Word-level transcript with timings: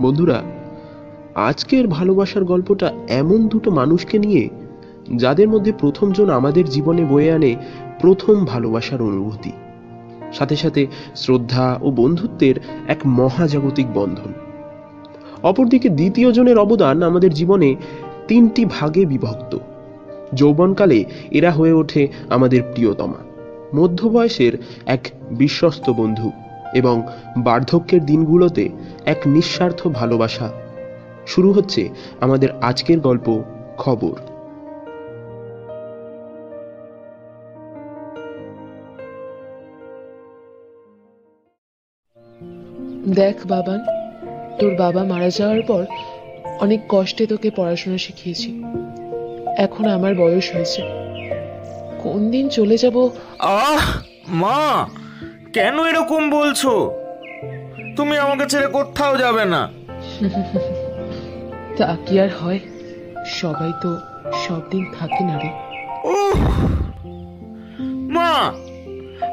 বন্ধুরা, 0.00 0.42
আজকের 1.34 1.88
ভালোবাসার 1.88 2.44
গল্পটা 2.44 2.92
এমন 3.08 3.48
দুটো 3.48 3.70
মানুষকে 3.70 4.18
নিয়ে 4.18 4.48
যাদের 5.16 5.48
মধ্যে 5.48 5.72
প্রথমজন 5.72 6.30
আমাদের 6.30 6.64
জীবনে 6.64 7.04
বয়ে 7.04 7.32
আনে 7.32 7.56
প্রথম 8.00 8.44
ভালোবাসার 8.44 9.02
অনুভূতি। 9.02 9.52
সাথে 10.32 10.56
সাথে 10.56 10.86
শ্রদ্ধা 11.16 11.78
ও 11.82 11.90
বন্ধুত্বের 11.90 12.54
এক 12.88 12.98
মহাজাগতিক 13.04 13.86
বন্ধন। 13.94 14.32
অপরদিকে 15.42 15.88
দ্বিতীয় 15.88 16.32
জনের 16.32 16.58
অবদান 16.58 17.02
আমাদের 17.02 17.34
জীবনে 17.34 17.76
তিনটি 18.28 18.64
ভাগে 18.64 19.06
বিভক্ত। 19.06 19.58
যৌবনকালে 20.34 21.04
এরা 21.30 21.50
হয়ে 21.50 21.72
ওঠে 21.72 22.08
আমাদের 22.30 22.62
প্রিয়তমা। 22.62 23.32
মধ্য 23.74 24.08
বয়সের 24.08 24.52
এক 24.86 25.10
বিশ্বস্ত 25.30 25.90
বন্ধু 25.90 26.30
এবং 26.74 27.06
বার্ধক্যের 27.38 28.06
দিনগুলোতে 28.06 28.68
এক 29.06 29.18
নিঃস্বার্থ 29.26 29.88
ভালোবাসা। 29.88 30.52
শুরু 31.26 31.52
হচ্ছে 31.52 31.88
আমাদের 32.20 32.48
আজকের 32.60 33.00
গল্প 33.00 33.42
খবর। 33.78 34.12
দেখ 43.14 43.36
বাবান 43.46 43.80
তোর 44.58 44.76
বাবা 44.76 45.04
মারা 45.04 45.30
যাওয়ার 45.30 45.62
পর 45.62 45.86
অনেক 46.60 46.80
কষ্টে 46.88 47.26
তোকে 47.26 47.50
পড়াশোনা 47.50 47.98
শিখিয়েছি। 47.98 48.64
এখন 49.56 49.88
আমার 49.88 50.14
বয়স 50.14 50.54
হয়েছে। 50.54 50.82
কোন 52.02 52.30
দিন 52.30 52.48
চলে 52.48 52.76
যাব? 52.76 53.10
আহ 53.38 54.02
মা! 54.28 54.88
কেন 55.54 55.84
এরকম 55.86 56.30
বলছো? 56.30 56.90
তুমি 57.96 58.18
আমাকে 58.18 58.46
ছেড়ে 58.46 58.66
কোথাও 58.66 59.16
যাবে 59.16 59.44
না। 59.44 59.70
তা 61.78 61.96
কি 62.06 62.20
আর 62.20 62.28
হয়? 62.28 62.60
সবাই 63.26 63.72
তো 63.82 63.98
সব 64.46 64.70
দিন 64.70 64.86
থাকে 64.98 65.24
না 65.24 65.38
রে। 65.38 65.50
মা 68.08 68.52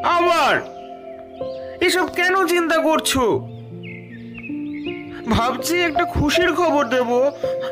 আবার! 0.06 0.62
এসব 1.82 2.08
কেন 2.08 2.46
চিন্তা 2.46 2.78
করছ? 2.78 3.18
ভাবছি 5.30 5.80
একটা 5.80 6.06
খুশির 6.06 6.56
খবর 6.56 6.86
দেব 6.86 7.10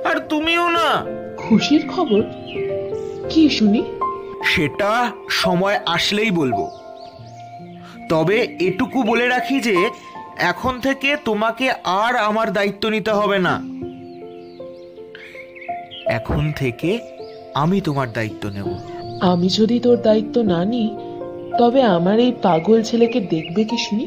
আর 0.06 0.18
তুমিও 0.30 0.70
না। 0.70 1.06
খুশির 1.38 1.88
খবর? 1.88 2.22
কি 3.30 3.50
শুনি? 3.50 3.84
সেটা 4.46 5.12
সময় 5.30 5.80
আসলেই 5.86 6.32
বলব। 6.32 6.87
তবে 8.10 8.38
এটুকু 8.60 9.04
বলে 9.04 9.28
রাখি 9.28 9.60
যে 9.60 9.90
এখন 10.38 10.74
থেকে 10.82 11.18
তোমাকে 11.26 11.72
আর 11.84 12.16
আমার 12.16 12.54
দায়িত্ব 12.54 12.90
নিতে 12.90 13.12
হবে 13.12 13.40
না। 13.40 13.56
এখন 16.14 16.52
থেকে 16.56 17.00
আমি 17.54 17.82
তোমার 17.82 18.08
দায়িত্ব 18.14 18.50
নেব। 18.50 18.68
আমি 19.22 19.48
যদি 19.50 19.80
তোর 19.80 19.98
দায়িত্ব 20.02 20.42
না 20.42 20.66
নিই 20.66 20.90
তবে 21.60 21.82
আমার 21.82 22.20
এই 22.20 22.34
পাগল 22.44 22.82
ছেলেকে 22.84 23.20
দেখবে 23.20 23.64
কি 23.64 23.78
শুনি? 23.78 24.06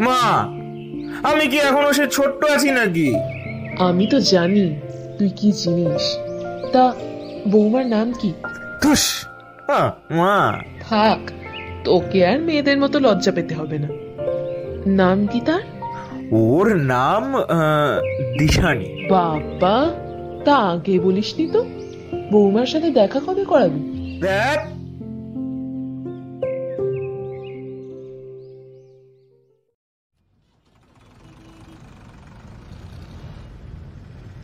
মা 0.00 0.20
আমি 1.30 1.44
কি 1.46 1.58
এখনও 1.58 1.92
সে 1.92 2.06
ছোট্ট 2.06 2.40
আছি 2.44 2.70
নাকি? 2.70 3.08
আমি 3.78 4.06
তো 4.06 4.20
জানি 4.20 4.66
তুই 5.18 5.30
কি 5.36 5.52
জিনিস। 5.52 6.04
তা 6.72 6.84
বৌমার 7.48 7.86
নাম 7.86 8.12
কি? 8.20 8.30
মা। 10.10 10.36
থাক 10.80 11.20
তোকে 11.86 12.20
আর 12.26 12.38
মেয়েদের 12.40 12.78
মতো 12.78 12.96
লজ্জা 12.98 13.32
পেতে 13.32 13.54
হবে 13.54 13.76
না। 13.78 13.88
নাম 15.00 15.26
কি 15.26 15.40
তার? 15.40 15.62
ওর 16.30 16.66
নাম 16.76 17.24
দিশানি। 18.38 18.88
বাবা 19.10 19.76
তা 20.44 20.54
আগে 20.72 20.94
বলিসনি 21.00 21.46
তো। 21.52 21.60
বৌমার 22.32 22.66
সাথে 22.66 22.88
দেখা 22.90 23.20
কবে 23.26 23.44
করাবি? 23.44 23.80
দেখ। 24.20 24.60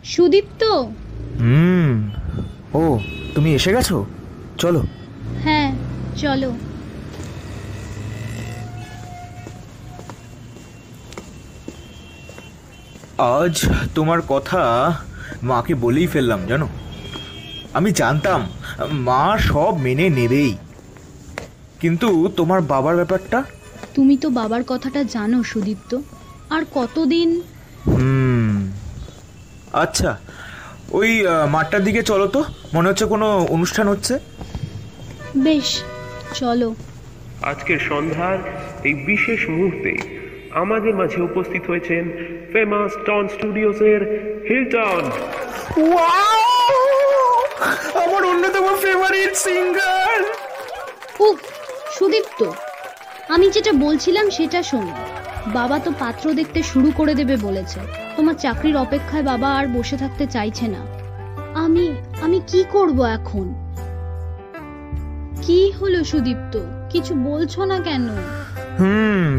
সুদীপ্ত? 0.04 0.62
হুম। 1.40 1.92
ও 2.74 2.98
তুমি 3.34 3.50
এসে 3.54 3.70
গেছো? 3.72 3.96
চলো। 4.58 4.80
হ্যাঁ 5.44 5.68
চলো। 6.16 6.50
আজ 13.22 13.66
তোমার 13.94 14.20
কথা 14.28 14.62
মাকে 15.42 15.74
বলেই 15.74 16.06
ফেললাম 16.06 16.46
জানো? 16.46 16.68
আমি 17.74 17.92
জানতাম 17.92 18.48
মা 18.90 19.38
সব 19.38 19.76
মেনে 19.78 20.08
নেবেই। 20.08 20.56
কিন্তু 21.80 22.28
তোমার 22.36 22.60
বাবার 22.60 22.94
ব্যাপারটা? 22.96 23.42
তুমি 23.94 24.16
তো 24.16 24.30
বাবার 24.30 24.62
কথাটা 24.66 25.04
জানো 25.04 25.42
সুদীপ্ত। 25.42 25.98
আর 26.50 26.62
কতদিন? 26.74 27.42
হুম। 27.86 28.72
আচ্ছা 29.72 30.18
ওই 30.90 31.24
মাঠটার 31.50 31.84
দিকে 31.84 32.02
চলো 32.02 32.26
তো। 32.26 32.44
মনে 32.74 32.88
হচ্ছে 32.88 33.04
কোনো 33.04 33.26
অনুষ্ঠান 33.50 33.88
হচ্ছে। 33.88 34.18
বেশ 35.36 35.82
চলো। 36.34 36.74
আজকের 37.42 37.78
সন্ধ্যার 37.78 38.38
এই 38.84 38.94
বিশেষ 38.94 39.48
মুহূর্তে 39.48 39.92
আমাদের 40.50 40.94
মাঝে 40.94 41.22
উপস্থিত 41.22 41.62
হয়েছেন 41.66 42.04
ফেমাস 42.52 42.92
টন 43.06 43.24
স্টুডিওসের 43.28 44.00
হিলটন 44.48 45.02
আমার 48.04 48.22
অন্যতম 48.24 48.66
ফেভারিট 48.74 49.32
সিঙ্গার 49.36 50.18
উফ 51.20 51.38
সুদীপ্ত 51.98 52.40
আমি 53.28 53.46
যেটা 53.50 53.72
বলছিলাম 53.72 54.30
সেটা 54.30 54.62
শোনো। 54.62 54.94
বাবা 55.54 55.78
তো 55.78 55.90
পাত্র 55.98 56.24
দেখতে 56.34 56.62
শুরু 56.62 56.88
করে 56.96 57.14
দেবে 57.14 57.36
বলেছে। 57.36 57.80
তোমার 58.16 58.34
চাকরির 58.34 58.76
অপেক্ষায় 58.76 59.22
বাবা 59.22 59.48
আর 59.58 59.66
বসে 59.66 59.96
থাকতে 59.96 60.26
চাইছে 60.26 60.66
না। 60.68 60.82
আমি 61.54 61.86
আমি 62.22 62.40
কি 62.46 62.64
করব 62.70 62.98
এখন? 63.18 63.46
কি 65.42 65.60
হলো 65.70 66.04
সুদীপ্ত 66.04 66.54
কিছু 66.90 67.12
বলছো 67.14 67.60
না 67.64 67.78
কেন? 67.80 68.06
হুম 68.78 69.30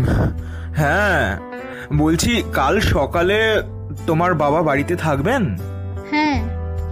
হ্যাঁ 0.75 1.53
বলছি 1.91 2.44
কাল 2.53 2.79
সকালে 2.79 3.61
তোমার 4.07 4.33
বাবা 4.33 4.61
বাড়িতে 4.61 4.95
থাকবেন? 4.95 5.57
হ্যাঁ 6.11 6.38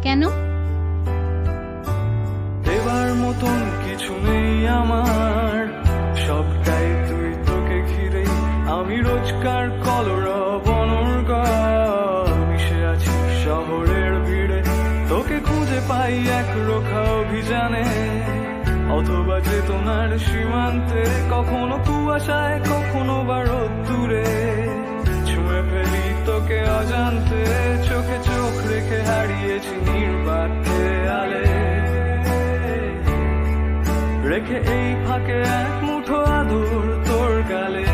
কেন? 0.02 0.22
দেবার 2.64 3.14
মতন 3.14 3.60
কিছু 3.86 4.14
নেই 4.24 4.68
আমার। 4.68 5.62
সবটাই 6.28 6.88
তুই 7.10 7.30
তোকে 7.48 7.78
ঘিরে 7.82 8.26
আমি 8.80 8.98
রোজকার 8.98 9.70
কলরব 9.70 10.66
অনর্গল 10.70 12.34
মিশে 12.50 12.86
আছি 12.86 13.44
শহরের 13.46 14.14
ভিড়ে 14.20 14.64
তোকে 15.10 15.40
খুঁজে 15.40 15.80
পাই 15.90 16.14
এক 16.40 16.50
রোখা 16.68 17.02
অভিযানে। 17.22 17.86
অথবা 18.98 19.40
চেতনার 19.40 20.20
সীমান্তে 20.20 21.04
কখনো 21.32 21.78
কুয়াশায় 21.88 22.60
কখনো 22.60 23.24
বা 23.24 23.40
দূরে 23.88 24.26
ফেলি 26.52 26.70
অজান্তে 26.80 27.44
চোখে 27.88 28.18
চোখ 28.30 28.56
রেখে 28.72 29.00
হারিয়েছি 29.10 29.76
নির্বাকে 29.88 30.82
আলে। 31.20 31.46
রেখে 34.32 34.58
এই 34.76 34.88
ফাঁকে 35.04 35.38
এক 35.62 35.74
মুঠো 35.88 36.20
আদর 36.38 36.86
তোর 37.08 37.34
গালে। 37.52 37.88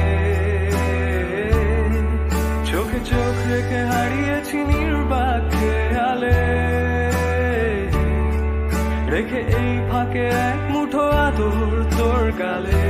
চোখে 2.69 2.99
চোখ 3.11 3.35
রেখে 3.51 3.81
হারিয়েছি 3.91 4.57
নির্বাকে 4.71 5.73
আলে। 6.11 6.39
রেখে 9.13 9.39
এই 9.59 9.71
ফাঁকে 9.89 10.25
এক 10.49 10.59
মুঠো 10.73 11.05
আদর 11.25 11.71
তোর 11.97 12.23
গালে। 12.41 12.85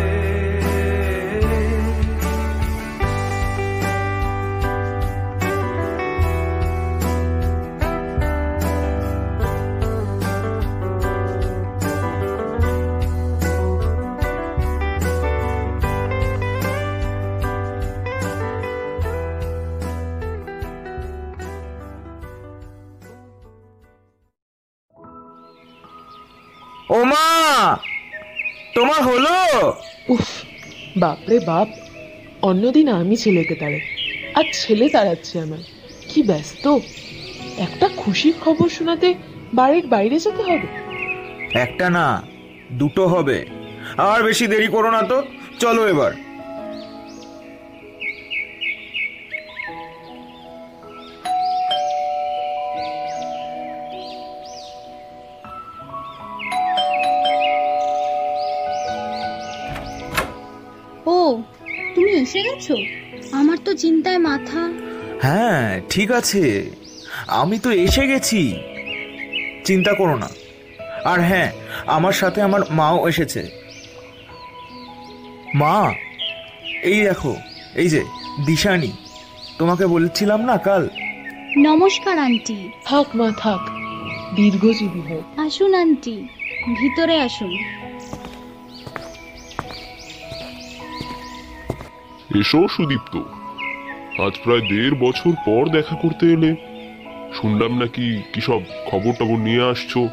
তোমার 28.78 29.04
হলো? 29.04 29.34
উফ 30.10 30.28
বাপরে 30.98 31.40
বাপ। 31.40 31.68
অন্যদিন 32.42 32.88
আমি 32.90 33.16
ছেলেকে 33.16 33.56
তাড়াই 33.56 33.82
আর 34.36 34.44
ছেলে 34.54 34.90
তাড়াচ্ছে 34.90 35.40
আমার। 35.40 35.58
কি 36.10 36.24
ব্যস্ত। 36.24 36.78
একটা 37.58 37.90
খুশির 37.98 38.34
খবর 38.42 38.70
শোনাতে 38.70 39.14
বাড়ির 39.54 39.88
বাইরে 39.88 40.20
যেতে 40.20 40.44
হবে। 40.44 40.68
একটা 41.60 41.90
না 41.90 42.24
দুটো 42.72 43.08
হবে। 43.08 43.46
আর 43.98 44.24
বেশি 44.24 44.48
দেরি 44.48 44.68
করো 44.68 44.92
না 44.92 45.02
তো। 45.02 45.24
চলো 45.60 45.88
এবার। 45.88 46.12
এসে 62.38 62.50
গেছো? 62.50 62.76
আমার 63.32 63.58
তো 63.66 63.74
চিন্তায় 63.74 64.18
মাথা। 64.18 64.62
হ্যাঁ 65.22 65.82
ঠিক 65.90 66.12
আছে। 66.12 66.72
আমি 67.28 67.60
তো 67.60 67.72
এসে 67.72 68.08
গেছি। 68.08 68.42
চিন্তা 69.66 69.94
করো 69.94 70.16
না। 70.18 70.30
আর 71.06 71.20
হ্যাঁ 71.20 71.52
আমার 71.88 72.12
সাথে 72.12 72.42
আমার 72.42 72.62
মাও 72.72 73.08
এসেছে। 73.08 73.42
মা 75.56 75.94
এই 76.84 77.00
দেখো 77.02 77.36
এই 77.76 77.90
যে 77.90 78.04
দিশানি। 78.46 78.92
তোমাকে 79.58 79.86
বলছিলাম 79.88 80.42
না 80.46 80.58
কাল? 80.58 80.90
নমস্কার 81.58 82.20
আন্টি। 82.20 82.70
থাক 82.86 83.08
মা 83.16 83.32
থাক। 83.38 83.62
দীর্ঘজীবী 84.36 85.02
হোক। 85.10 85.40
আসুন 85.40 85.74
আন্টি। 85.74 86.16
ভিতরে 86.82 87.16
আসুন। 87.22 87.52
এসো 92.36 92.68
সুদীপ্ত। 92.68 93.18
আজ 94.22 94.34
প্রায় 94.44 94.62
দেড় 94.62 94.96
বছর 94.96 95.32
পর 95.46 95.70
দেখা 95.70 95.96
করতে 95.96 96.26
এলে। 96.26 96.56
শুনলাম 97.42 97.78
নাকি 97.78 98.22
কি 98.34 98.42
সব 98.42 98.62
খবর 98.86 99.14
টবর 99.20 99.38
নিয়ে 99.38 99.70
আসছো? 99.70 100.10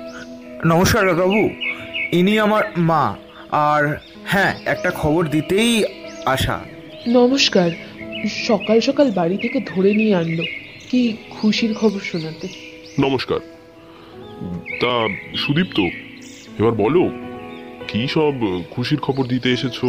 নমস্কার 0.67 1.09
কাকাবু। 1.09 1.51
ইনি 2.13 2.39
আমার 2.39 2.65
মা। 2.77 3.17
আর 3.51 3.99
হ্যাঁ 4.25 4.55
একটা 4.65 4.91
খবর 4.91 5.27
দিতেই 5.27 5.85
আসা। 6.27 6.61
নমস্কার। 7.09 7.71
সকাল 8.29 8.81
সকাল 8.81 9.11
বাড়ি 9.11 9.37
থেকে 9.37 9.61
ধরে 9.67 9.95
নিয়ে 9.95 10.15
আনলো। 10.15 10.43
কি 10.91 11.17
খুশির 11.31 11.75
খবর 11.75 12.01
শোনাতে। 12.01 12.49
নমস্কার। 13.01 13.39
তা 14.81 15.09
সুদীপ্ত 15.37 15.81
এবার 16.61 16.73
বলো 16.73 17.11
কি 17.89 18.07
সব 18.09 18.63
খুশির 18.71 18.99
খবর 18.99 19.27
দিতে 19.27 19.53
এসেছ? 19.53 19.85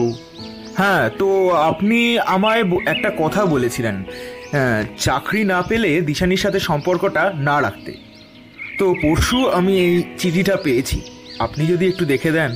হ্যাঁ 0.77 1.10
তো 1.19 1.50
আপনি 1.50 2.19
আমায় 2.19 2.63
একটা 2.86 3.12
কথা 3.19 3.45
বলেছিলেন। 3.45 4.04
হ্যাঁ, 4.51 4.86
চাকরি 4.98 5.44
না 5.44 5.62
পেলে 5.62 6.01
দিশানির 6.01 6.38
সাথে 6.38 6.60
সম্পর্কটা 6.60 7.33
না 7.38 7.62
রাখতে। 7.62 7.92
তো 8.80 8.95
পরশু 9.01 9.50
আমি 9.50 9.74
এই 9.80 10.04
চিঠিটা 10.18 10.56
পেয়েছি। 10.56 11.01
আপনি 11.39 11.66
যদি 11.68 11.88
একটু 11.88 12.06
দেখে 12.06 12.31
দেন। 12.31 12.51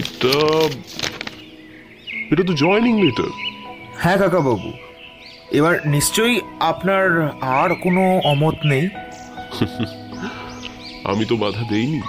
এটা 0.00 0.34
এটা 2.32 2.42
তো 2.46 2.52
জয়নিং 2.52 2.94
লেটার 3.02 3.30
হ্যাঁ 3.98 4.18
কাকাবাবু। 4.18 4.72
এবার 5.50 5.74
নিশ্চয়ই 5.86 6.40
আপনার 6.60 7.04
আর 7.60 7.70
কোনো 7.74 8.02
অমত 8.24 8.54
নেই? 8.64 8.88
আমি 11.04 11.24
তো 11.24 11.36
বাধা 11.36 11.62
দেইনি। 11.70 12.00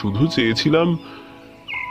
শুধু 0.00 0.26
চেয়েছিলাম 0.26 0.98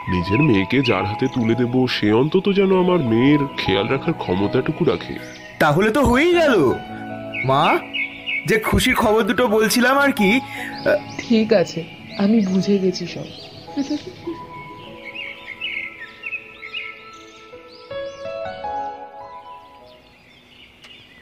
নিজের 0.08 0.40
মেয়েকে 0.42 0.78
যার 0.82 1.04
হাতে 1.04 1.26
তুলে 1.34 1.54
দেব 1.54 1.86
সে 1.86 2.12
অন্তত 2.12 2.52
যেন 2.52 2.70
আমার 2.78 2.98
মেয়ের 2.98 3.38
খেয়াল 3.56 3.86
রাখার 3.88 4.12
ক্ষমতাটুকু 4.12 4.84
রাখে। 4.84 5.14
তাহলে 5.58 5.90
তো 5.90 6.00
হয়েই 6.02 6.34
গেল। 6.34 6.54
মা 7.46 7.78
যে 8.46 8.60
খুশির 8.60 8.94
খবর 8.94 9.22
দুটো 9.22 9.46
বলছিলাম 9.46 9.98
আর 9.98 10.12
কি 10.12 10.40
ঠিক 11.18 11.52
আছে 11.52 11.84
আমি 12.18 12.46
বুঝে 12.46 12.78
গেছি 12.78 13.06
সব। 13.06 13.28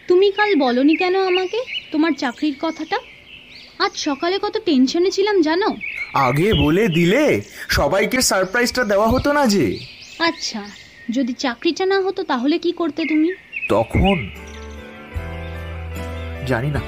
তুমি 0.08 0.30
কাল 0.30 0.54
বলনি 0.54 0.96
কেন 0.96 1.14
আমাকে? 1.26 1.58
তোমার 1.92 2.12
চাকরির 2.12 2.54
কথাটা? 2.60 2.98
আজ 3.78 3.92
সকালে 3.96 4.38
কত 4.42 4.58
টেনশনে 4.64 5.10
ছিলাম 5.10 5.42
জানো? 5.42 5.76
আগে 6.14 6.54
বলে 6.54 6.88
দিলে 6.88 7.40
সবাইকে 7.68 8.22
সারপ্রাইজটা 8.22 8.84
দেওয়া 8.84 9.08
হতো 9.08 9.32
না 9.32 9.46
যে। 9.46 9.78
আচ্ছা 10.18 10.64
যদি 11.10 11.32
চাকরিটা 11.32 11.86
না 11.86 12.00
হতো 12.00 12.22
তাহলে 12.22 12.58
কি 12.58 12.72
করতে 12.72 13.06
তুমি? 13.06 13.32
তখন? 13.68 14.30
জানি 16.46 16.70
না। 16.70 16.80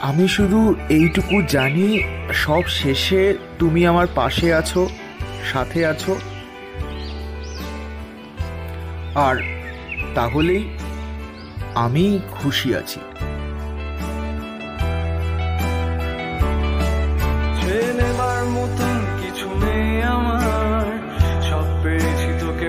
আমি 0.00 0.28
শুধু 0.28 0.74
এইটুকু 0.88 1.42
জানি 1.42 2.02
সব 2.34 2.62
শেষে 2.66 3.34
তুমি 3.58 3.86
আমার 3.86 4.06
পাশে 4.14 4.54
আছো 4.54 4.88
সাথে 5.52 5.86
আছো। 5.86 6.16
আর 9.14 9.36
তাহলেই 10.14 10.64
আমি 11.74 12.18
খুশি 12.30 12.74
আছি। 12.74 13.00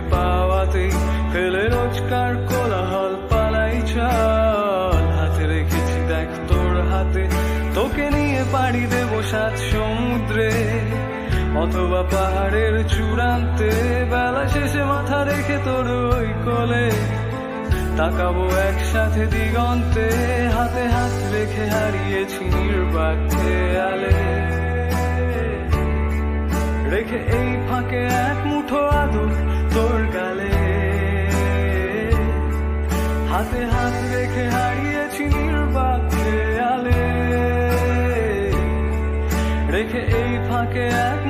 পেয়েছি 0.06 0.12
পাওয়াতে 0.12 0.86
ফেলে 1.32 1.64
রোজকার 1.70 2.32
কোলাহল 2.50 3.14
পালাই 3.30 3.76
চল। 3.94 5.04
হাতে 5.18 5.44
রেখেছি 5.48 6.00
দেখ 6.08 6.30
তোর 6.50 6.74
হাতে, 6.92 7.24
তোকে 7.76 8.06
নিয়ে 8.10 8.44
পাড়ি 8.54 8.84
দেব 8.86 9.12
সাত 9.32 9.56
সমুদ্রে। 9.72 10.52
অথবা 11.62 12.02
পাহাড়ের 12.12 12.76
চূড়ান্তে 12.88 13.72
বেলা 14.12 14.44
শেষে 14.48 14.84
মাথা 14.84 15.20
রেখে 15.24 15.58
তোর 15.66 15.88
ওই 16.16 16.30
কোলে। 16.46 16.88
তাকাবো 17.98 18.46
একসাথে 18.70 19.26
দিগন্তে, 19.26 20.08
হাতে 20.56 20.84
হাত 20.88 21.16
রেখে 21.34 21.66
হারিয়েছি 21.70 22.44
নির্বাক 22.56 23.18
খেয়ালে। 23.32 24.18
রেখে 26.92 27.20
এই 27.38 27.50
ফাঁকে 27.68 28.02
এক 28.30 28.40
মুঠো 28.46 28.82
আদর 29.02 29.30
তোর 29.76 30.02
গালে। 30.14 30.56
হাতে 33.32 33.62
হাত 33.66 33.96
রেখে 34.16 34.46
হারিয়েছি 34.50 35.24
নির্বাক 35.24 36.04
আলে। 36.74 37.04
রেখে 39.72 40.02
এই 40.22 40.32
ফাঁকে 40.50 40.86
এক 41.12 41.22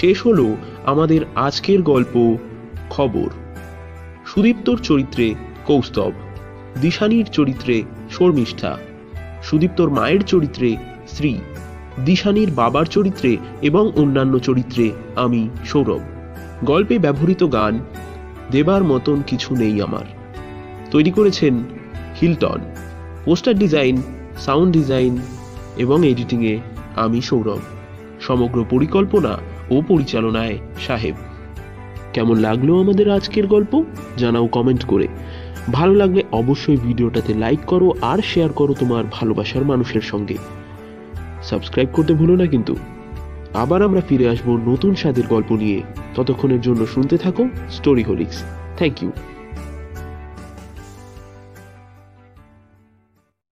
শেষ 0.00 0.26
হলো 0.26 0.56
আমাদের 0.84 1.20
আজকের 1.34 1.82
গল্প, 1.82 2.36
খবর। 2.90 3.30
সুদীপ্তর 4.26 4.78
চরিত্রে 4.78 5.34
কৌস্তব, 5.66 6.12
দিশানির 6.80 7.26
চরিত্রে 7.26 7.82
শর্মিষ্ঠা, 8.10 8.78
সুদীপ্তর 9.42 9.90
মায়ের 9.90 10.22
চরিত্রে 10.22 10.76
শ্রী 11.08 11.38
দিশানির 12.04 12.50
বাবার 12.50 12.86
চরিত্রে 12.86 13.36
এবং 13.62 13.92
অন্যান্য 13.96 14.38
চরিত্রে 14.38 14.90
আমি 15.16 15.48
সৌরভ। 15.64 16.00
গল্পে 16.64 16.98
ব্যবহৃত 16.98 17.52
গান, 17.52 17.80
দেবার 18.50 18.84
মতন 18.84 19.22
কিছু 19.26 19.56
নেই 19.56 19.82
আমার। 19.82 20.04
তৈরি 20.90 21.10
করেছেন 21.10 21.54
Hilton. 22.22 22.58
Poster 23.24 23.58
design, 23.58 24.02
sound 24.38 24.72
design 24.72 25.18
এবং 25.76 26.06
এডিটিংয়ে 26.06 26.58
আমি 26.96 27.20
সৌরভ। 27.20 27.60
সমগ্র 28.20 28.64
পরিকল্পনা 28.70 29.38
ও 29.70 29.82
পরিচালনায়, 29.88 30.58
সাহেব। 30.86 31.14
কেমন 32.12 32.36
লাগল 32.36 32.80
আমাদের 32.80 33.10
আজকের 33.10 33.46
গল্প? 33.46 33.84
জানাও 34.16 34.46
কমেন্ট 34.46 34.84
করে। 34.84 35.08
ভালো 35.72 35.94
লাগলে 35.94 36.22
অবশ্যই 36.32 36.76
ভিডিওটাতে 36.76 37.34
লাইক 37.34 37.60
করো 37.66 37.92
আর 38.02 38.18
শেয়ার 38.18 38.52
করো 38.52 38.74
তোমার 38.74 39.04
ভালোবাসার 39.12 39.64
মানুষের 39.64 40.00
সঙ্গে। 40.00 40.36
সাবস্ক্রাইব 41.42 41.88
করতে 41.92 42.14
ভুলো 42.14 42.36
না 42.36 42.46
কিন্তু। 42.46 42.76
আবার 43.54 43.82
আমরা 43.82 44.00
ফিরে 44.00 44.28
আসব 44.28 44.68
নতুন 44.68 44.94
স্বাদের 44.94 45.26
গল্প 45.26 45.52
নিয়ে। 45.52 45.82
ততক্ষণের 46.14 46.60
জন্য 46.60 46.86
শুনতে 46.86 47.18
থাকো 47.18 47.48
স্টোরি 47.70 48.02
হোলিক্স 48.02 48.42
থ্যাংক 48.76 49.02
ইউ 49.02 49.12